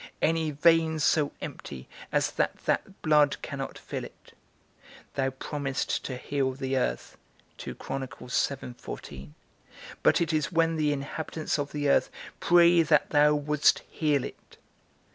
Any 0.19 0.49
vein 0.49 0.97
so 0.97 1.31
empty 1.41 1.87
as 2.11 2.31
that 2.31 2.65
that 2.65 3.03
blood 3.03 3.39
cannot 3.43 3.77
fill 3.77 4.03
it? 4.03 4.33
Thou 5.13 5.29
promisest 5.29 6.03
to 6.05 6.15
heal 6.17 6.53
the 6.53 6.75
earth; 6.75 7.17
but 7.63 8.01
it 10.19 10.33
is 10.33 10.51
when 10.51 10.75
the 10.77 10.91
inhabitants 10.91 11.59
of 11.59 11.71
the 11.71 11.87
earth 11.87 12.09
pray 12.39 12.81
that 12.81 13.11
thou 13.11 13.35
wouldst 13.35 13.83
heal 13.91 14.23
it. 14.23 14.57